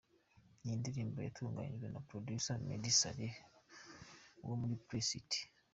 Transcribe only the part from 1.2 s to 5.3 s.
yatunganyijwe na Producer Meddy Saleh wo muri Press